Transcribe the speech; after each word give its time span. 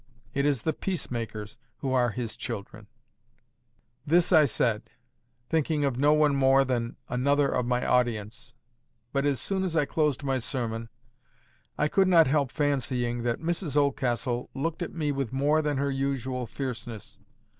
It 0.33 0.47
is 0.47 0.63
the 0.63 0.73
peace 0.73 1.11
makers 1.11 1.59
who 1.77 1.93
are 1.93 2.09
His 2.09 2.35
children. 2.35 2.87
This 4.03 4.31
I 4.31 4.45
said, 4.45 4.89
thinking 5.47 5.85
of 5.85 5.99
no 5.99 6.11
one 6.11 6.35
more 6.35 6.65
than 6.65 6.95
another 7.07 7.47
of 7.47 7.67
my 7.67 7.85
audience. 7.85 8.55
But 9.13 9.27
as 9.27 9.51
I 9.75 9.85
closed 9.85 10.23
my 10.23 10.39
sermon, 10.39 10.89
I 11.77 11.87
could 11.87 12.07
not 12.07 12.25
help 12.25 12.51
fancying 12.51 13.21
that 13.21 13.41
Mrs 13.41 13.77
Oldcastle 13.77 14.49
looked 14.55 14.81
at 14.81 14.91
me 14.95 15.11
with 15.11 15.31
more 15.31 15.61
than 15.61 15.77
her 15.77 15.91
usual 15.91 16.47
fierceness. 16.47 17.19